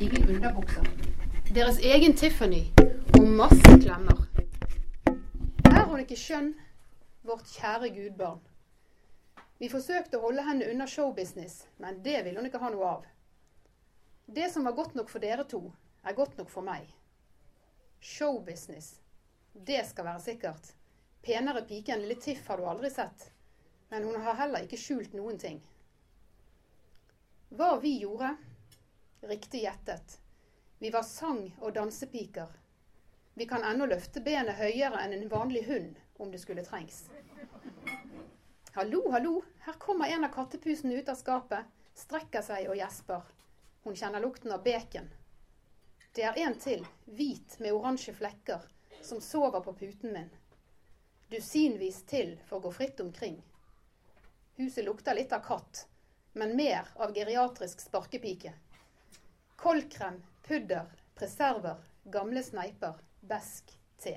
[0.00, 0.86] Ingen underbukser.
[1.54, 2.62] Deres egen Tiffany
[3.18, 4.20] og masse klemmer.
[5.70, 6.52] Er hun ikke skjønn,
[7.26, 8.42] vårt kjære gudbarn?
[9.58, 13.06] Vi forsøkte å holde henne unna showbusiness, men det ville hun ikke ha noe av.
[14.30, 15.64] Det som var godt nok for dere to,
[16.06, 16.86] er godt nok for meg.
[17.98, 19.00] Showbusiness.
[19.52, 20.74] Det skal være sikkert.
[21.26, 23.32] Penere pike enn lille Tiff har du aldri sett.
[23.90, 25.58] Men hun har heller ikke skjult noen ting.
[27.56, 28.36] Hva vi gjorde?
[29.20, 30.20] Riktig gjettet.
[30.78, 32.48] Vi var sang- og dansepiker.
[33.34, 37.08] Vi kan ennå løfte benet høyere enn en vanlig hund, om det skulle trengs.
[38.72, 43.26] Hallo, hallo, her kommer en av kattepusene ut av skapet, strekker seg og gjesper.
[43.82, 45.10] Hun kjenner lukten av bacon.
[46.14, 48.62] Det er en til, hvit med oransje flekker,
[49.02, 50.30] som sover på puten min.
[51.30, 53.42] Dusinvis til får gå fritt omkring.
[54.62, 55.86] Huset lukter litt av katt,
[56.38, 58.54] men mer av geriatrisk sparkepike.
[59.58, 64.12] Koldkrem, pudder, preserver, gamle sneiper, besk te.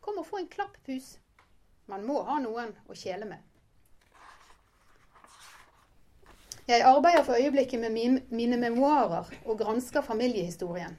[0.00, 1.16] Kom og få en klapp, pus.
[1.90, 3.42] Man må ha noen å kjele med.
[6.70, 10.94] Jeg arbeider for øyeblikket med mine memoarer og gransker familiehistorien.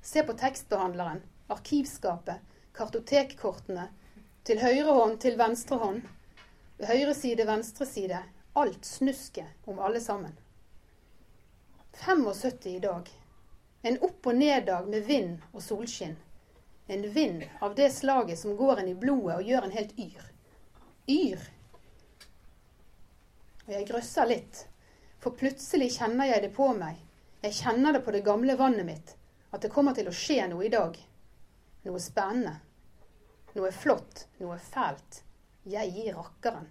[0.00, 1.20] Se på tekstbehandleren,
[1.52, 2.40] arkivskapet,
[2.72, 3.90] kartotekkortene.
[4.44, 6.00] Til høyre hånd, til venstre hånd.
[6.80, 8.24] Høyre side, venstre side.
[8.56, 10.32] Alt snusket om alle sammen.
[11.94, 13.10] 75 i dag.
[13.82, 16.16] En opp- og ned-dag med vind og solskinn.
[16.86, 20.30] En vind av det slaget som går en i blodet og gjør en helt yr.
[21.08, 21.48] Yr.
[23.66, 24.66] Og jeg grøsser litt
[25.24, 26.98] for plutselig kjenner jeg det på meg.
[27.40, 29.14] Jeg kjenner det på det gamle vannet mitt.
[29.56, 30.98] At det kommer til å skje noe i dag.
[31.86, 32.58] Noe spennende.
[33.54, 34.26] Noe flott.
[34.42, 35.22] Noe fælt.
[35.64, 36.66] Jeg gir rakkeren.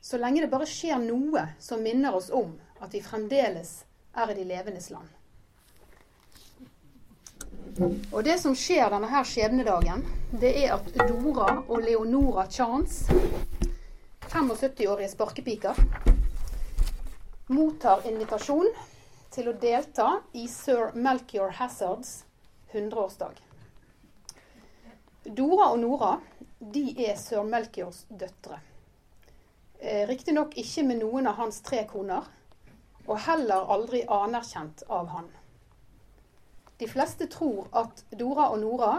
[0.00, 3.82] Så lenge det bare skjer noe som minner oss om at vi fremdeles
[4.14, 5.08] er i de levendes land.
[8.12, 10.04] Og det som skjer denne her skjebnedagen,
[10.40, 13.14] det er at Dora og Leonora Chance,
[14.32, 15.78] 75-årige sparkepiker,
[17.52, 18.68] mottar invitasjon
[19.32, 22.22] til å delta i sir Melchior Hazards
[22.72, 23.40] 100-årsdag.
[25.32, 26.12] Dora og Nora
[26.60, 28.60] de er sir Melchiors døtre.
[29.80, 32.28] Eh, Riktignok ikke med noen av hans tre koner,
[33.06, 35.28] og heller aldri anerkjent av han.
[36.78, 38.92] De fleste tror at Dora og Nora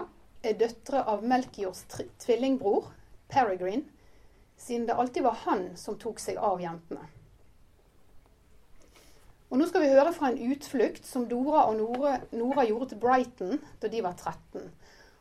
[0.43, 1.83] er døtre av Melchiors
[2.23, 2.91] tvillingbror,
[3.31, 3.87] Peregrine,
[4.57, 7.03] siden det alltid var han som tok seg av jentene.
[9.53, 13.01] Og Nå skal vi høre fra en utflukt som Dora og Nora, Nora gjorde til
[13.03, 14.63] Brighton da de var 13.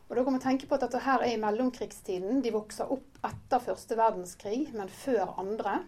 [0.09, 2.41] Og da kan man tenke på at dette her er i mellomkrigstiden.
[2.41, 5.83] De vokser opp etter første verdenskrig, men før andre.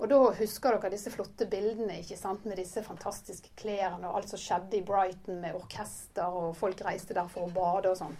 [0.00, 4.32] Og da husker dere disse flotte bildene ikke sant, med disse fantastiske klærne og alt
[4.32, 8.16] som skjedde i Brighton med orkester, og folk reiste der for å bade og sånn.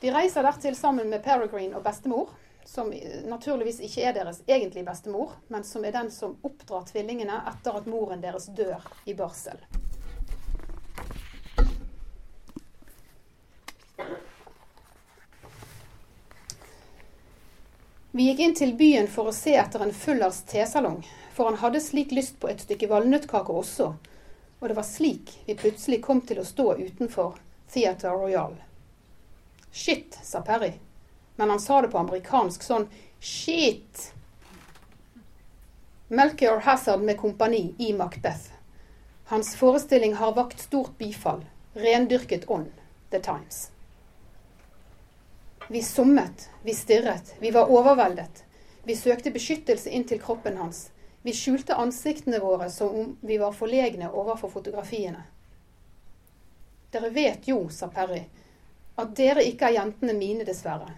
[0.00, 2.32] De reiser dertil sammen med Peregrine og bestemor
[2.66, 2.90] som
[3.30, 7.88] naturligvis ikke er deres egentlige bestemor, men som er den som oppdrar tvillingene etter at
[7.90, 9.58] moren deres dør i barsel.
[18.10, 21.00] Vi gikk inn til byen for å se etter en Fullers tesalong,
[21.34, 23.92] for han hadde slik lyst på et stykke valnøttkake også,
[24.60, 27.38] og det var slik vi plutselig kom til å stå utenfor
[27.70, 28.58] Theater Royal.
[29.70, 30.74] Shit, sa Perry
[31.40, 32.82] men han sa det på amerikansk sånn
[33.20, 34.10] Shit!
[36.08, 38.50] Melchior Hazard med kompani i Macbeth.
[39.30, 41.46] Hans forestilling har vakt stort bifall.
[41.72, 42.68] Rendyrket ånd.
[43.08, 43.70] The Times.
[45.70, 48.44] Vi summet, vi stirret, vi var overveldet.
[48.82, 50.88] Vi søkte beskyttelse inn til kroppen hans.
[51.22, 55.22] Vi skjulte ansiktene våre som om vi var forlegne overfor fotografiene.
[56.90, 58.24] Dere vet jo, sa Perry,
[58.98, 60.90] at dere ikke er jentene mine, dessverre.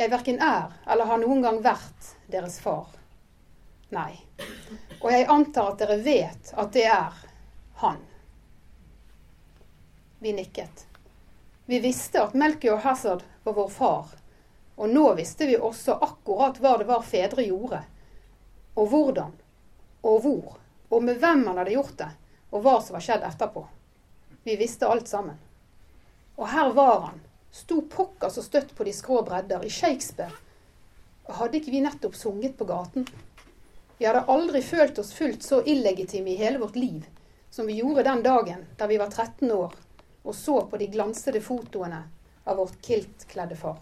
[0.00, 2.88] Jeg verken er eller har noen gang vært deres far.
[3.92, 4.16] Nei.
[5.02, 7.22] Og jeg antar at dere vet at det er
[7.84, 8.00] han.
[10.24, 10.86] Vi nikket.
[11.66, 14.06] Vi visste at Melchior Hazard var vår far.
[14.76, 17.80] Og nå visste vi også akkurat hva det var fedre gjorde.
[18.74, 19.32] Og hvordan.
[20.02, 20.58] Og hvor.
[20.88, 22.10] Og med hvem han hadde gjort det.
[22.50, 23.64] Og hva som var skjedd etterpå.
[24.44, 25.38] Vi visste alt sammen.
[26.36, 27.22] Og her var han
[27.54, 30.34] sto pokker så støtt på de skrå bredder i Shakespeare.
[31.24, 33.06] Og hadde ikke vi nettopp sunget på gaten?
[33.96, 37.06] Vi hadde aldri følt oss fullt så illegitime i hele vårt liv
[37.54, 39.76] som vi gjorde den dagen da vi var 13 år
[40.24, 42.02] og så på de glansede fotoene
[42.44, 43.78] av vårt kiltkledde far.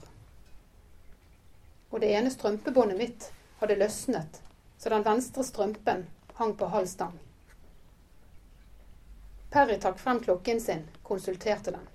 [1.90, 3.28] Og det ene strømpebåndet mitt
[3.60, 4.40] hadde løsnet,
[4.78, 7.14] så den venstre strømpen hang på halv stang.
[9.52, 11.88] Perry trakk frem klokken sin, konsulterte den.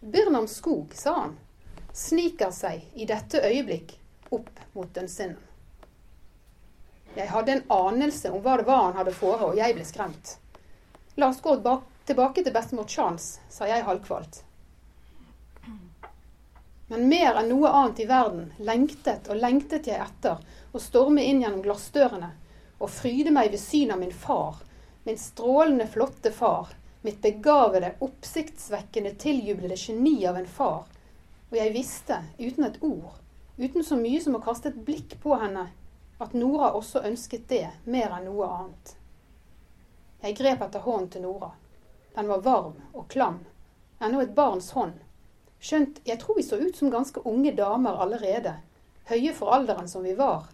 [0.00, 1.36] Birnam skog, sa han,
[1.92, 3.96] sniker seg i dette øyeblikk
[4.30, 5.40] opp mot dønnsinnen.
[7.16, 10.36] Jeg hadde en anelse om hva det var han hadde fore, og jeg ble skremt.
[11.16, 11.56] La oss gå
[12.08, 14.42] tilbake til bestemor Chance, sa jeg halvkvalt.
[16.88, 20.40] Men mer enn noe annet i verden lengtet og lengtet jeg etter
[20.72, 22.30] å storme inn gjennom glassdørene
[22.78, 24.62] og fryde meg ved syn av min far,
[25.04, 26.70] min strålende flotte far,
[27.04, 30.86] mitt begavede, oppsiktsvekkende, tiljublede geni av en far.
[31.50, 33.18] Og jeg visste, uten et ord,
[33.56, 35.68] uten så mye som å kaste et blikk på henne,
[36.18, 38.94] at Nora også ønsket det mer enn noe annet.
[40.22, 41.52] Jeg grep etter hånden til Nora.
[42.14, 43.42] Den var varm og klam,
[44.00, 44.96] ennå et barns hånd
[45.58, 48.54] Skjønt jeg tror vi så ut som ganske unge damer allerede,
[49.10, 50.46] høye for alderen som vi var,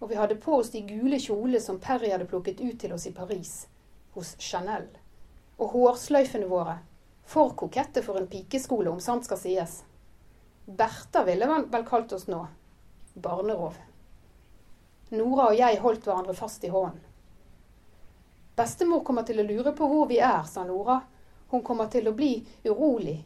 [0.00, 3.04] og vi hadde på oss de gule kjolene som Perry hadde plukket ut til oss
[3.10, 3.66] i Paris,
[4.16, 4.86] hos Chanel,
[5.60, 6.78] og hårsløyfene våre,
[7.28, 9.82] for kokette for en pikeskole, om sant skal sies.
[10.64, 12.40] Bertha ville vel kalt oss nå.
[13.20, 13.76] Barnerov.
[15.10, 17.02] Nora og jeg holdt hverandre fast i hånden.
[18.60, 21.00] Bestemor kommer til å lure på hvor vi er, sa Nora.
[21.50, 22.34] Hun kommer til å bli
[22.68, 23.16] urolig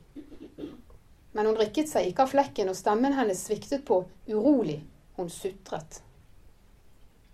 [1.36, 4.84] men hun rikket seg ikke av flekken, og stemmen hennes sviktet på urolig.
[5.16, 5.96] Hun sutret.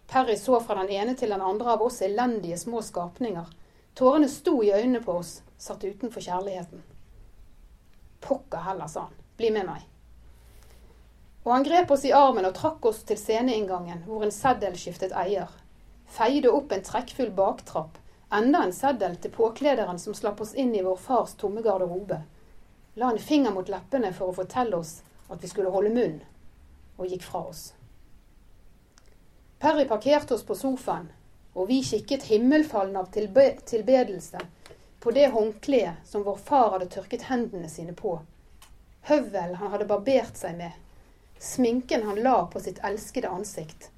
[0.08, 3.50] Perry så fra den ene til den andre av oss elendige små skapninger.
[3.94, 6.81] Tårene sto i øynene på oss, satt utenfor kjærligheten.
[8.25, 9.20] Pokker heller, sa han.
[9.37, 9.85] Bli med meg.
[11.44, 15.12] Og han grep oss i armen og trakk oss til sceneinngangen, hvor en seddel skiftet
[15.12, 15.53] eier.
[16.10, 17.98] Feide opp en trekkfull baktrapp,
[18.34, 22.22] enda en seddel til påklederen som slapp oss inn i vår fars tomme garderobe
[22.94, 26.18] la en finger mot leppene for å fortelle oss at vi skulle holde munn,
[26.98, 27.62] og gikk fra oss.
[29.60, 31.10] Perry parkerte oss på sofaen,
[31.54, 34.42] og vi kikket himmelfallen av tilbe tilbedelse
[35.00, 38.18] på det håndkleet som vår far hadde tørket hendene sine på,
[39.08, 40.74] høvel han hadde barbert seg med,
[41.40, 43.88] sminken han la på sitt elskede ansikt.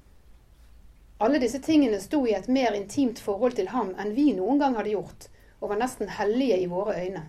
[1.19, 4.75] Alle disse tingene sto i et mer intimt forhold til ham enn vi noen gang
[4.79, 5.29] hadde gjort,
[5.59, 7.27] og var nesten hellige i våre øyne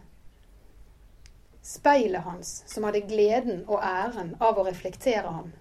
[1.64, 5.52] speilet hans, som hadde gleden og æren av å reflektere ham.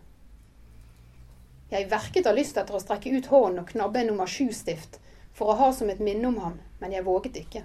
[1.71, 4.99] Jeg verket av lyst etter å strekke ut hånden og knabbe en nummer sju-stift
[5.33, 7.63] for å ha som et minne om ham, men jeg våget ikke.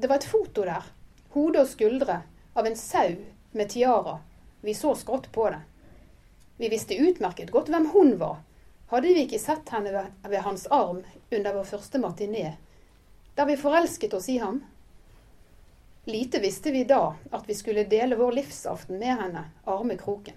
[0.00, 0.88] Det var et foto der,
[1.36, 2.22] hode og skuldre,
[2.56, 3.20] av en sau
[3.52, 4.16] med tiara.
[4.64, 5.60] Vi så skrått på det.
[6.56, 8.36] Vi visste utmerket godt hvem hun var.
[8.86, 9.90] Hadde vi ikke sett henne
[10.22, 12.52] ved, hans arm under vår første matiné,
[13.34, 14.60] der vi forelsket oss i ham?
[16.04, 20.36] Lite visste vi da at vi skulle dele vår livsaften med henne, arme kroken.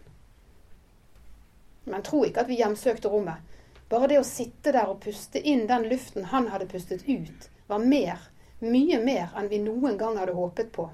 [1.84, 3.44] Men tro ikke at vi hjemsøkte rommet.
[3.90, 7.84] Bare det å sitte der og puste inn den luften han hadde pustet ut, var
[7.84, 8.24] mer,
[8.60, 10.88] mye mer enn vi noen gang hadde håpet på.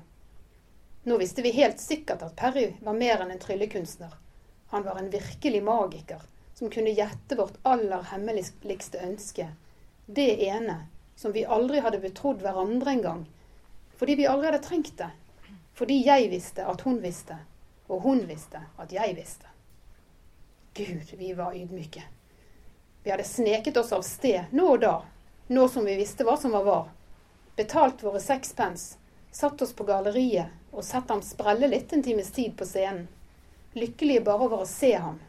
[1.03, 4.13] Nå visste vi helt sikkert at Perry var mer enn en tryllekunstner.
[4.73, 6.21] Han var en virkelig magiker
[6.53, 9.47] som kunne gjette vårt aller hemmeligste ønske.
[10.05, 13.19] Det ene som vi aldri hadde betrodd hverandre engang,
[14.01, 15.11] fordi vi aldri hadde trengt det.
[15.77, 17.37] Fordi jeg visste at hun visste,
[17.85, 19.45] og hun visste at jeg visste.
[20.73, 22.03] Gud, vi var ydmyke.
[23.03, 24.95] Vi hadde sneket oss av sted nå og da,
[25.53, 26.85] nå som vi visste hva som var var.
[27.61, 28.97] Betalt våre sekspence,
[29.29, 33.05] satt oss på galleriet og sett ham sprelle litt en times tid på scenen.
[33.73, 35.19] Lykkelige bare over å se ham.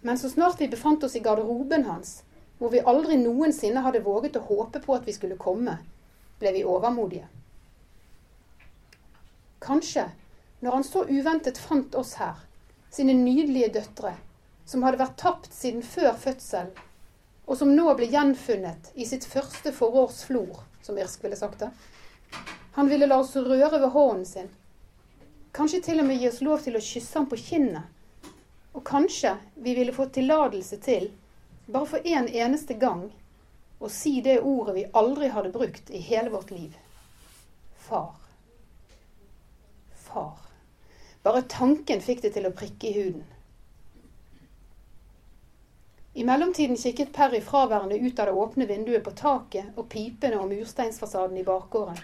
[0.00, 2.22] Men så snart vi befant oss i garderoben hans,
[2.58, 5.76] hvor vi aldri noensinne hadde våget å håpe på at vi skulle komme,
[6.40, 7.28] ble vi overmodige.
[9.60, 10.06] Kanskje,
[10.60, 12.40] når han så uventet fant oss her,
[12.90, 14.14] sine nydelige døtre,
[14.64, 16.72] som hadde vært tapt siden før fødsel,
[17.46, 21.70] og som nå ble gjenfunnet i sitt første forårs flor, som Irsk ville sagt det.
[22.76, 24.50] Han ville la oss røre ved hånden sin.
[25.52, 27.88] Kanskje til og med gi oss lov til å kysse ham på kinnet.
[28.72, 31.08] Og kanskje vi ville fått tillatelse til,
[31.66, 33.08] bare for en eneste gang,
[33.80, 36.76] å si det ordet vi aldri hadde brukt i hele vårt liv.
[37.88, 38.14] Far.
[40.06, 40.38] Far.
[41.22, 43.26] Bare tanken fikk det til å prikke i huden.
[46.14, 50.50] I mellomtiden kikket Perry fraværende ut av det åpne vinduet på taket og pipene og
[50.50, 52.00] mursteinsfasaden i bakgården.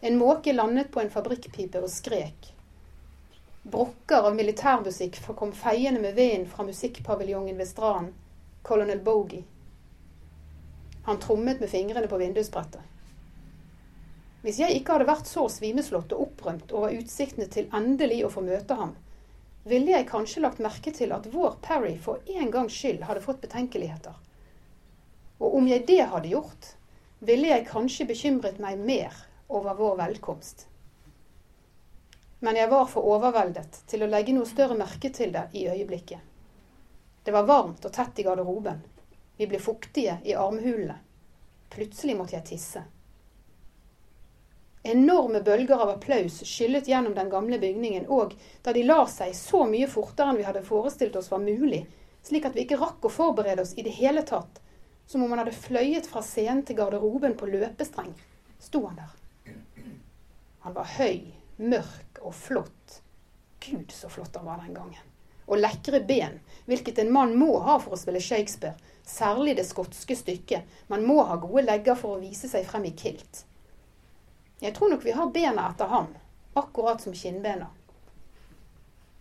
[0.00, 2.52] En måke landet på en fabrikkpipe og skrek.
[3.62, 8.14] Brokker av militærmusikk kom feiende med vinden fra musikkpaviljongen ved stranden,
[8.62, 9.44] Colonel Bogie.
[11.08, 12.80] Han trommet med fingrene på vindusbrettet.
[14.42, 18.44] Hvis jeg ikke hadde vært så svimeslått og opprømt over utsiktene til endelig å få
[18.46, 18.94] møte ham,
[19.68, 23.42] ville jeg kanskje lagt merke til at vår Parry for en gangs skyld hadde fått
[23.42, 24.14] betenkeligheter.
[25.42, 26.72] Og om jeg det hadde gjort,
[27.18, 29.16] ville jeg kanskje bekymret meg mer
[29.48, 30.68] over vår velkomst.
[32.40, 36.20] Men jeg var for overveldet til å legge noe større merke til det i øyeblikket.
[37.24, 38.78] Det var varmt og tett i garderoben.
[39.36, 40.94] Vi ble fuktige i armhulene.
[41.68, 42.84] Plutselig måtte jeg tisse.
[44.88, 49.64] Enorme bølger av applaus skyllet gjennom den gamle bygningen, og da de la seg så
[49.68, 51.82] mye fortere enn vi hadde forestilt oss var mulig,
[52.24, 54.62] slik at vi ikke rakk å forberede oss i det hele tatt,
[55.06, 58.14] som om han hadde fløyet fra scenen til garderoben på løpestreng,
[58.62, 59.12] sto han der.
[60.64, 61.26] Han var høy,
[61.58, 63.00] mørk og flott.
[63.60, 65.04] Gud, så flott han var den gangen.
[65.48, 68.76] Og lekre ben, hvilket en mann må ha for å spille Shakespeare,
[69.08, 70.66] særlig det skotske stykket.
[70.92, 73.44] Man må ha gode legger for å vise seg frem i kilt.
[74.60, 76.10] Jeg tror nok vi har bena etter ham,
[76.58, 77.70] akkurat som kinnbena.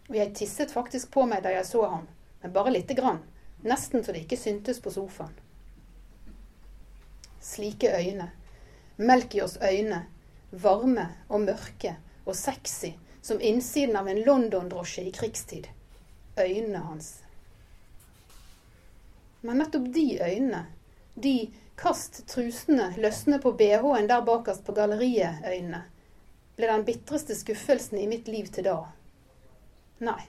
[0.08, 2.08] Og jeg tisset faktisk på meg da jeg så ham,
[2.42, 3.22] men bare lite grann,
[3.64, 5.36] nesten så det ikke syntes på sofaen.
[7.44, 8.32] Slike øyne,
[8.98, 10.04] Melchiors øyne,
[10.52, 11.96] varme og mørke
[12.28, 12.94] og sexy
[13.26, 15.68] som innsiden av en London-drosje i krigstid.
[16.38, 17.14] Øynene hans.
[19.42, 20.66] Men nettopp de øynene,
[21.16, 25.82] de kast trusene, løsne på bh-en der bakerst på galleriet-øynene,
[26.58, 28.78] ble den bitreste skuffelsen i mitt liv til da.
[30.00, 30.22] Nei,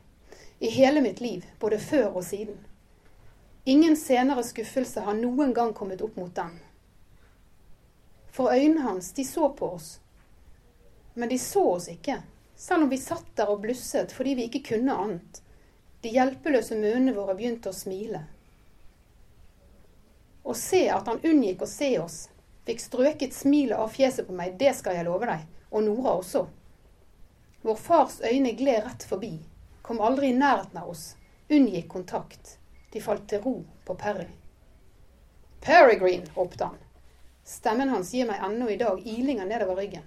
[0.61, 2.59] i hele mitt liv, både før og siden.
[3.69, 6.59] Ingen senere skuffelse har noen gang kommet opp mot den.
[8.33, 9.99] For øynene hans, de så på oss.
[11.18, 12.22] Men de så oss ikke,
[12.56, 15.40] selv om vi satt der og blusset fordi vi ikke kunne annet.
[16.00, 18.20] De hjelpeløse munnene våre begynte å smile.
[20.46, 22.18] Å se at han unngikk å se oss,
[22.68, 25.42] fikk strøket smilet av fjeset på meg, det skal jeg love deg,
[25.75, 26.44] og Nora også.
[27.66, 29.32] Vår fars øyne gled rett forbi,
[29.82, 31.16] kom aldri i nærheten av oss,
[31.50, 32.60] unngikk kontakt.
[32.94, 33.56] De falt til ro
[33.90, 34.28] på Perry.
[35.66, 36.78] Peregrine, ropte han.
[37.42, 40.06] Stemmen hans gir meg ennå i dag ilinger nedover ryggen.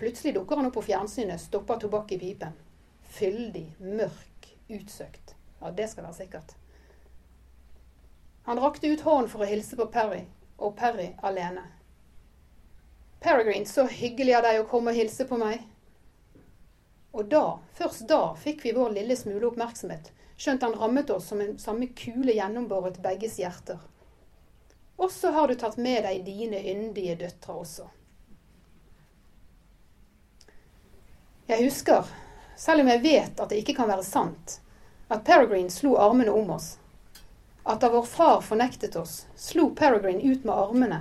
[0.00, 2.54] Plutselig dukker han opp på fjernsynet, stopper tobakk i pipen.
[3.02, 5.34] Fyldig, mørk, utsøkt.
[5.60, 6.54] Ja, det skal være sikkert.
[8.48, 10.22] Han rakte ut hånden for å hilse på Perry,
[10.56, 11.66] og Perry alene.
[13.20, 15.68] Peregrine, så hyggelig av deg å komme og hilse på meg.
[17.12, 17.44] Og da,
[17.76, 21.92] først da, fikk vi vår lille smule oppmerksomhet, skjønt han rammet oss som en samme
[21.92, 23.84] kule gjennombåret begges hjerter.
[24.96, 27.92] Og så har du tatt med deg dine yndige døtre også.
[31.50, 32.06] Jeg husker,
[32.56, 34.60] selv om jeg vet at det ikke kan være sant,
[35.10, 36.76] at Peregrine slo armene om oss.
[37.66, 41.00] At da vår far fornektet oss, slo Peregrine ut med armene,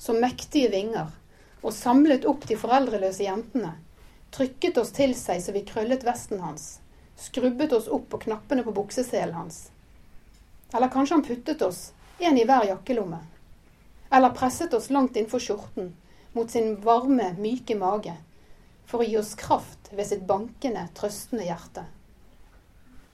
[0.00, 1.12] som mektige vinger,
[1.60, 3.74] og samlet opp de foreldreløse jentene,
[4.32, 6.78] trykket oss til seg så vi krøllet vesten hans,
[7.20, 9.66] skrubbet oss opp på knappene på bukseselen hans.
[10.72, 13.20] Eller kanskje han puttet oss, en i hver jakkelomme
[14.12, 15.94] eller presset oss langt innenfor skjorten,
[16.32, 18.12] mot sin varme, myke mage,
[18.86, 21.84] for å gi oss kraft ved sitt bankende, trøstende hjerte.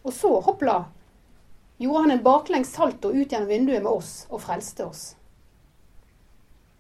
[0.03, 0.77] Og så, hoppla,
[1.79, 5.03] gjorde han en baklengs salto ut gjennom vinduet med oss og frelste oss.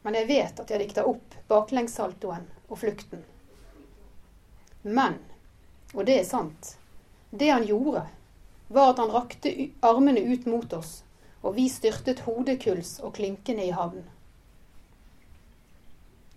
[0.02, 3.25] Men jeg vet at jeg dikta opp baklengssaltoen og flukten.
[4.83, 5.18] Men,
[5.95, 6.76] og det er sant,
[7.30, 8.07] det han gjorde,
[8.68, 9.52] var at han rakte
[9.85, 11.02] armene ut mot oss
[11.40, 14.02] og vi styrtet hodekuls og klinkende i havn.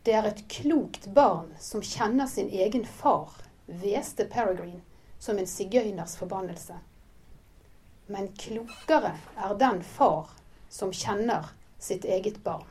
[0.04, 3.36] Det er et klokt barn som kjenner sin egen far,
[3.70, 4.82] hveste Peregrine
[5.22, 6.80] som en sigøyners forbannelse.
[8.10, 10.32] Men klokere er den far
[10.70, 12.66] som kjenner sitt eget barn.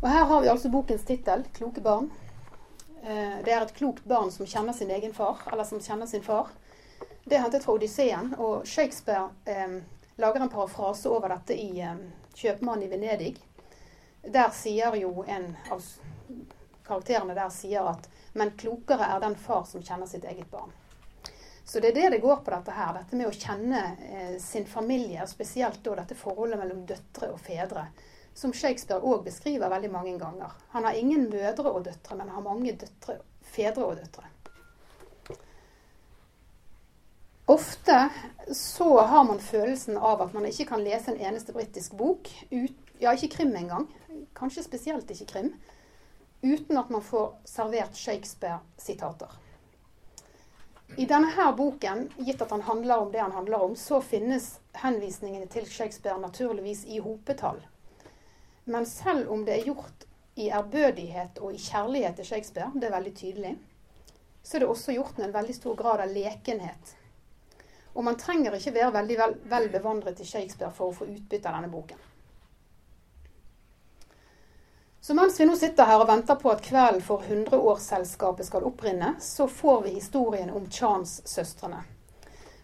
[0.00, 2.10] Og Her har vi altså bokens tittel, 'Kloke barn'.
[3.02, 6.22] Eh, det er et klokt barn som kjenner sin egen far, eller som kjenner sin
[6.22, 6.48] far.
[7.24, 9.82] Det er hentet fra Odysseen, og Shakespeare eh,
[10.16, 11.96] lager en parafrase over dette i eh,
[12.34, 13.40] 'Kjøpmannen i Venedig'.
[14.22, 15.82] Der sier jo en av
[16.86, 20.72] karakterene der sier at 'men klokere er den far som kjenner sitt eget barn'.
[21.64, 22.94] Så det er det det går på dette her.
[22.94, 27.40] Dette med å kjenne eh, sin familie, og spesielt da dette forholdet mellom døtre og
[27.40, 27.86] fedre.
[28.34, 30.56] Som Shakespeare òg beskriver veldig mange ganger.
[30.74, 33.20] Han har ingen mødre og døtre, men han har mange døtre,
[33.54, 34.31] fedre og døtre.
[37.52, 38.08] Ofte
[38.54, 42.78] så har man følelsen av at man ikke kan lese en eneste britisk bok, ut,
[43.02, 43.84] ja, ikke krim engang,
[44.32, 45.50] kanskje spesielt ikke krim,
[46.40, 49.34] uten at man får servert Shakespeare-sitater.
[50.96, 54.48] I denne her boken, gitt at han handler om det han handler om, så finnes
[54.80, 57.60] henvisningene til Shakespeare naturligvis i hopetall.
[58.64, 60.08] Men selv om det er gjort
[60.40, 63.54] i ærbødighet og i kjærlighet til Shakespeare, det er veldig tydelig,
[64.42, 66.96] så er det også gjort med en veldig stor grad av lekenhet
[67.92, 71.50] Og man trenger ikke være veldig vel, vel bevandret i Shakespeare for å få utbytte
[71.50, 72.00] av denne boken.
[75.02, 79.16] Så mens vi nå sitter her og venter på at kvelden for 100-årsselskapet skal opprinne,
[79.18, 81.80] så får vi historien om Chance-søstrene.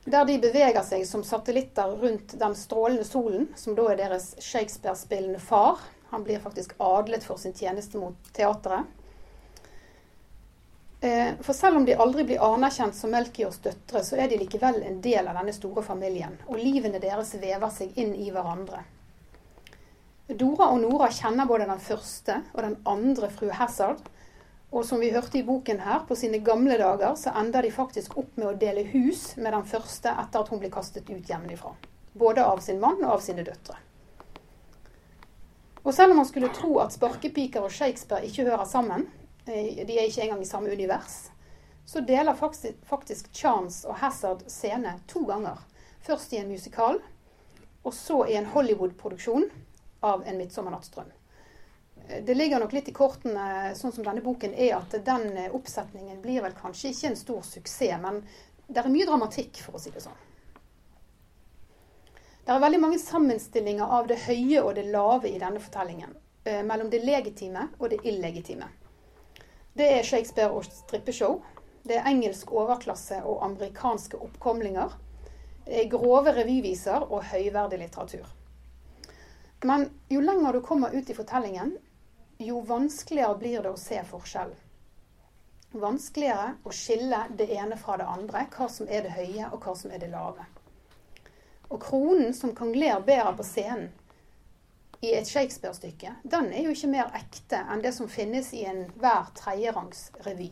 [0.09, 5.43] Der de beveger seg som satellitter rundt den strålende solen, som da er deres Shakespeare-spillende
[5.43, 5.83] far.
[6.13, 8.87] Han blir faktisk adlet for sin tjeneste mot teatret.
[11.01, 14.81] Eh, for selv om de aldri blir anerkjent som Melchiors døtre, så er de likevel
[14.83, 18.83] en del av denne store familien, og livene deres vever seg inn i hverandre.
[20.29, 24.03] Dora og Nora kjenner både den første og den andre fru Hazard,
[24.69, 28.19] og som vi hørte i boken her, på sine gamle dager så ender de faktisk
[28.21, 31.73] opp med å dele hus med den første etter at hun blir kastet ut hjemmefra.
[32.19, 33.79] Både av sin mann og av sine døtre.
[35.87, 39.07] Og selv om man skulle tro at sparkepiker og Shakespeare ikke hører sammen,
[39.49, 41.31] de er ikke engang i samme univers.
[41.89, 45.57] Så deler faktisk Chance og Hazard scene to ganger.
[46.05, 46.99] Først i en musikal,
[47.83, 49.49] og så i en Hollywood-produksjon
[50.05, 51.09] av En midtsommernattsdrøm.
[52.09, 55.55] Eh, det ligger nok litt i kortene, sånn som denne boken er, at den eh,
[55.55, 58.21] oppsetningen blir vel kanskje ikke en stor suksess, men
[58.69, 60.25] det er mye dramatikk, for å si det sånn.
[62.45, 66.17] Det er veldig mange sammenstillinger av det høye og det lave i denne fortellingen.
[66.65, 68.69] mellom det legitime og det illegitime.
[69.79, 71.37] Det er Shakespeare og strippeshow.
[71.87, 74.97] Det er engelsk overklasse og amerikanske oppkomlinger.
[75.69, 78.27] Det er grove revyviser og høyverdig litteratur.
[79.63, 81.77] Men jo lenger du kommer ut i fortellingen,
[82.43, 84.51] jo vanskeligere blir det å se forskjell.
[85.79, 89.77] Vanskeligere å skille det ene fra det andre, hva som er det høye og hva
[89.79, 90.47] som er det lave.
[91.69, 93.93] Og kronen som kongler bærer på scenen,
[95.01, 99.31] i et Shakespeare-stykke, den er jo ikke mer ekte enn det som finnes i enhver
[99.39, 100.51] tredjerangs revy.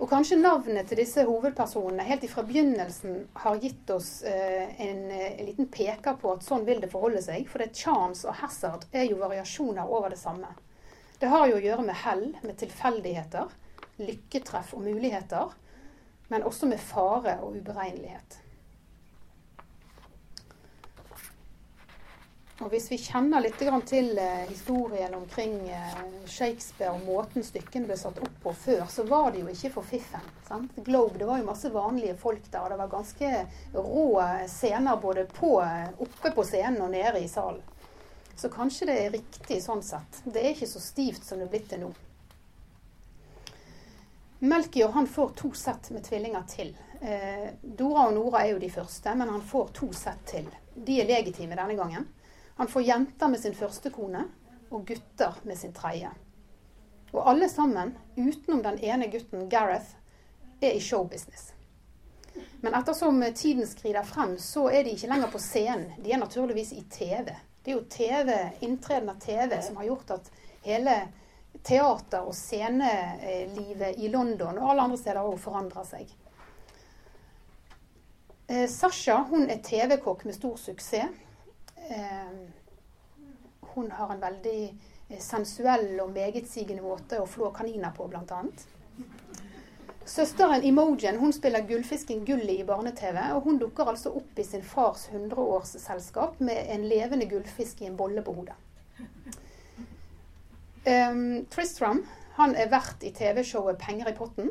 [0.00, 5.10] Og kanskje navnet til disse hovedpersonene helt ifra begynnelsen har gitt oss eh, en, en,
[5.12, 7.44] eh, liten peker på at sånn vil det forholde seg.
[7.50, 10.54] For det Chance og Hazard er jo variasjoner over det samme.
[11.20, 13.52] Det har jo å gjøre med hell, med tilfeldigheter,
[14.00, 15.52] lykketreff og muligheter.
[16.32, 18.39] Men også med fare og uberegnelighet.
[22.60, 23.56] Og Hvis vi kjenner litt
[23.88, 25.94] til eh, historien omkring eh,
[26.28, 29.88] Shakespeare og måten stykkene ble satt opp på før, så var det jo ikke for
[29.88, 30.26] fiffen.
[30.48, 30.76] Sant?
[30.76, 32.60] Globe, Det var jo masse vanlige folk der.
[32.60, 33.32] og Det var ganske
[33.72, 34.04] rå
[34.46, 35.54] scener både på,
[36.04, 37.64] oppe på scenen og nede i salen.
[38.36, 40.20] Så kanskje det er riktig sånn sett.
[40.24, 41.90] Det er ikke så stivt som det er blitt til nå.
[44.40, 46.76] Melchior han får to sett med tvillinger til.
[47.00, 50.48] Eh, Dora og Nora er jo de første, men han får to sett til.
[50.74, 52.08] De er legitime denne gangen.
[52.60, 54.26] Han får jenter med sin første kone
[54.68, 56.10] og gutter med sin tredje.
[57.08, 59.94] Og alle sammen, utenom den ene gutten, Gareth,
[60.60, 61.54] er i showbusiness.
[62.60, 65.86] Men ettersom tiden skrider frem, så er de ikke lenger på scenen.
[66.04, 67.32] De er naturligvis i TV.
[67.64, 68.36] Det er jo TV,
[68.68, 70.30] inntreden av TV som har gjort at
[70.68, 70.98] hele
[71.64, 76.12] teater- og scenelivet i London og alle andre steder òg forandrer seg.
[78.52, 81.08] Eh, Sasha hun er TV-kokk med stor suksess.
[81.88, 82.34] Eh,
[83.74, 84.60] hun har en veldig
[85.08, 88.42] eh, sensuell og megetsigende måte å flå kaniner på, bl.a.
[90.10, 94.64] Søsteren Imogen hun spiller gullfisken Gulli i barne-TV, og hun dukker altså opp i sin
[94.66, 98.56] fars 100-årsselskap med en levende gullfisk i en bolle på hodet.
[100.80, 102.02] Um, Tristram
[102.40, 104.50] han er vert i TV-showet 'Penger i potten'.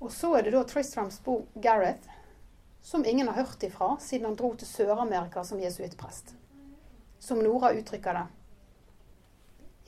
[0.00, 2.13] Og så er det da Tristrams bror Gareth
[2.84, 6.34] som ingen har hørt ifra siden han dro til Sør-Amerika som jesuittprest.
[7.18, 8.24] Som Nora uttrykker det.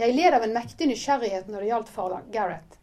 [0.01, 2.79] Jeg led av en mektig nysgjerrighet når det gjaldt far Gareth.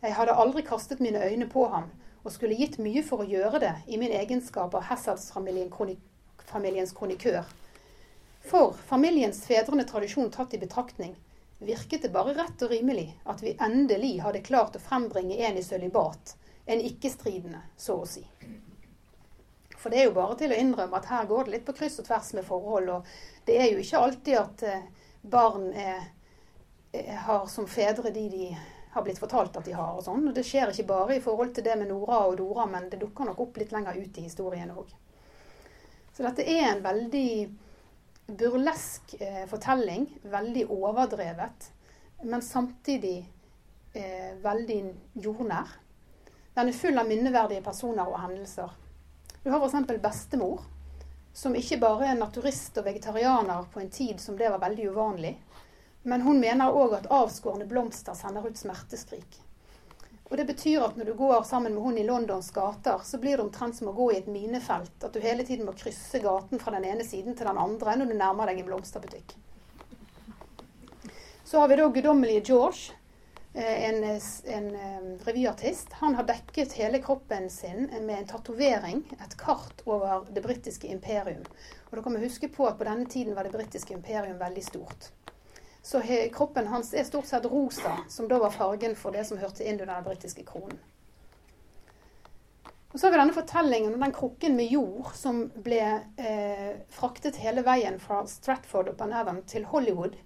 [0.00, 1.90] Jeg hadde aldri kastet mine øyne på ham,
[2.24, 7.44] og skulle gitt mye for å gjøre det i min egenskap av Hazards-familiens kronikør.
[8.48, 11.12] For familiens fedrende tradisjon tatt i betraktning,
[11.60, 15.66] virket det bare rett og rimelig at vi endelig hadde klart å frembringe en i
[15.66, 18.24] sølibat, en ikke-stridende, så å si.
[19.78, 22.00] For det er jo bare til å innrømme at her går det litt på kryss
[22.02, 22.88] og tvers med forhold.
[22.96, 24.88] Og det er jo ikke alltid at eh,
[25.22, 26.08] barn er,
[26.92, 28.48] er, har som fedre de de
[28.94, 29.94] har blitt fortalt at de har.
[29.94, 30.26] og sånn.
[30.28, 33.00] Og Det skjer ikke bare i forhold til det med Nora og Dora, men det
[33.02, 34.92] dukker nok opp litt lenger ut i historien òg.
[36.16, 37.30] Så dette er en veldig
[38.26, 40.08] burlesk eh, fortelling.
[40.26, 41.70] Veldig overdrevet.
[42.26, 43.20] Men samtidig
[43.94, 44.80] eh, veldig
[45.14, 45.78] jordnær.
[46.58, 48.74] Den er full av minneverdige personer og hendelser.
[49.48, 50.02] Du har f.eks.
[50.02, 50.60] bestemor,
[51.32, 55.30] som ikke bare er naturist og vegetarianer på en tid som det var veldig uvanlig,
[56.02, 59.38] men hun mener òg at avskårne blomster sender ut smerteskrik.
[60.28, 63.38] Og det betyr at når du går sammen med hun i Londons gater, så blir
[63.38, 64.92] det omtrent som å gå i et minefelt.
[65.00, 68.12] At du hele tiden må krysse gaten fra den ene siden til den andre når
[68.12, 69.32] du nærmer deg en blomsterbutikk.
[71.48, 72.97] Så har vi da guddommelige George,
[73.64, 75.92] en, en, eh, revyartist.
[75.92, 81.44] Han har dekket hele kroppen sin med en tatovering, et kart over det britiske imperium.
[81.90, 85.10] Og kan vi huske på at på denne tiden var det britiske imperium veldig stort.
[85.82, 89.64] Så kroppen hans er stort sett rosa, som da var fargen for det som hørte
[89.64, 90.78] inn under den britiske kronen.
[92.92, 95.80] Og Så har vi denne fortellingen om den krukken med jord som ble
[96.16, 100.16] eh, fraktet hele veien fra Stratford upon Avon til Hollywood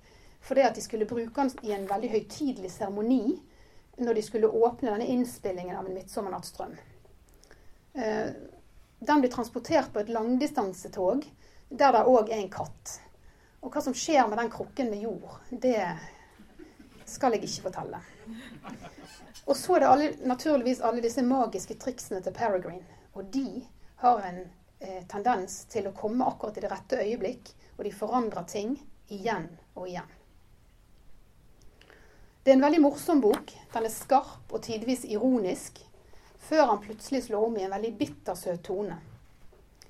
[0.43, 3.39] fordi at de skulle bruke den i en veldig høytidelig seremoni
[3.97, 6.77] når de skulle åpne denne innspillingen av En midtsommernattsdrøm.
[7.95, 8.31] Eh,
[8.99, 11.25] den blir transportert på et langdistansetog
[11.69, 12.99] der det òg er en katt.
[13.63, 15.79] Og hva som skjer med den krukken med jord, det
[17.07, 18.01] skal jeg ikke fortelle.
[19.47, 22.99] Og så er det alle, naturligvis alle disse magiske triksene til Peregrine.
[23.15, 23.63] Og de
[24.03, 24.41] har en
[24.81, 28.77] eh, tendens til å komme akkurat i det rette øyeblikk, og de forandrer ting
[29.13, 30.11] igjen og igjen.
[32.43, 33.53] Det er en veldig morsom bok.
[33.73, 35.79] Den er skarp og tidvis ironisk,
[36.43, 38.97] før han plutselig slår om i en veldig bittersøt tone.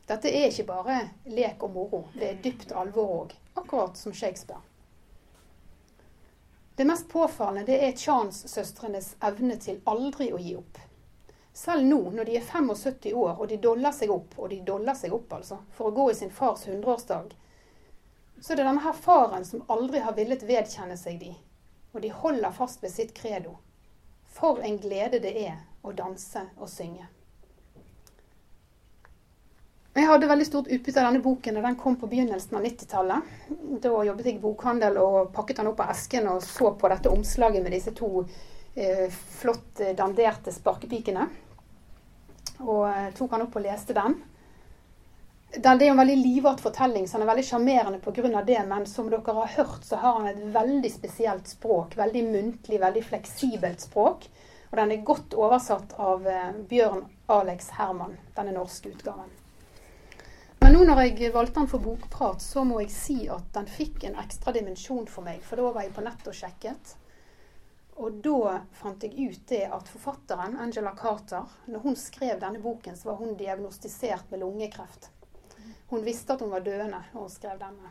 [0.06, 0.98] Dette er ikke bare
[1.32, 4.60] lek og moro, det er dypt alvor òg akkurat som Shakespeare.
[6.76, 10.80] Det mest påfallende det er Chance-søstrenes evne til aldri å gi opp.
[11.52, 14.96] Selv nå, når de er 75 år og de doller seg opp, og de doller
[14.96, 17.32] seg opp altså, for å gå i sin fars hundreårsdag,
[18.40, 21.34] så er det denne her faren som aldri har villet vedkjenne seg de,
[21.92, 23.57] og de holder fast ved sitt credo.
[24.33, 27.09] For en glede det er å danse og synge.
[29.92, 33.33] Jeg hadde veldig stort utbytte av denne boken da den kom på begynnelsen av 90-tallet.
[33.85, 37.12] Da jobbet jeg i bokhandel og pakket den opp av esken og så på dette
[37.12, 38.24] omslaget med disse to
[38.72, 41.26] eh, flott danderte sparkepikene.
[42.64, 44.16] Og eh, tok den opp og leste den.
[45.54, 48.42] Det er en veldig livart fortelling, så den er veldig sjarmerende pga.
[48.42, 48.62] det.
[48.68, 51.96] Men som dere har hørt, så har han et veldig spesielt språk.
[51.96, 54.24] Veldig muntlig, veldig fleksibelt språk.
[54.70, 59.28] Og den er godt oversatt av eh, Bjørn Alex Herman, denne norske utgaven.
[60.62, 64.06] Men nå når jeg valgte den for bokprat, så må jeg si at den fikk
[64.08, 65.44] en ekstra dimensjon for meg.
[65.44, 66.96] For da var jeg på nett og sjekket.
[68.00, 72.96] Og da fant jeg ut det at forfatteren, Angela Carter, når hun skrev denne boken,
[72.96, 75.12] så var hun diagnostisert med lungekreft.
[75.92, 77.90] Hun visste at hun var døende og skrev denne.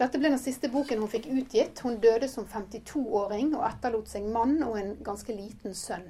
[0.00, 1.82] Dette ble den siste boken hun fikk utgitt.
[1.84, 6.06] Hun døde som 52-åring og etterlot seg mann og en ganske liten sønn.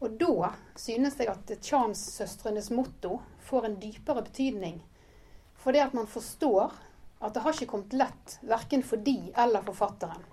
[0.00, 4.80] Og da synes jeg at Chance-søstrenes motto får en dypere betydning.
[5.60, 6.72] For det at man forstår
[7.20, 10.24] at det har ikke kommet lett verken for de eller forfatteren.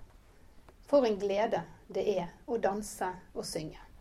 [0.88, 3.91] For en glede det er å danse og synge.